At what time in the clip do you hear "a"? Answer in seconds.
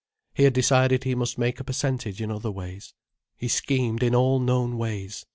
1.59-1.63